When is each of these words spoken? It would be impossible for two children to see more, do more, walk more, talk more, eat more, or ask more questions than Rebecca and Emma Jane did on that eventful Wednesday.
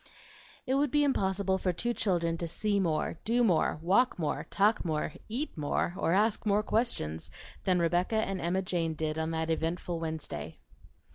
It 0.65 0.73
would 0.73 0.89
be 0.89 1.03
impossible 1.03 1.59
for 1.59 1.71
two 1.71 1.93
children 1.93 2.35
to 2.39 2.47
see 2.47 2.79
more, 2.79 3.19
do 3.23 3.43
more, 3.43 3.77
walk 3.83 4.17
more, 4.17 4.47
talk 4.49 4.83
more, 4.83 5.13
eat 5.29 5.55
more, 5.55 5.93
or 5.95 6.11
ask 6.11 6.43
more 6.43 6.63
questions 6.63 7.29
than 7.65 7.77
Rebecca 7.79 8.15
and 8.15 8.41
Emma 8.41 8.63
Jane 8.63 8.95
did 8.95 9.19
on 9.19 9.29
that 9.29 9.51
eventful 9.51 9.99
Wednesday. 9.99 10.57